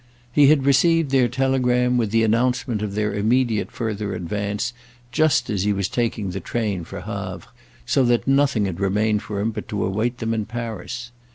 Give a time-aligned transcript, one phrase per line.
[0.31, 4.73] He had received their telegram, with the announcement of their immediate further advance,
[5.11, 7.45] just as he was taking the train for Havre,
[7.85, 11.11] so that nothing had remained for him but to await them in Paris.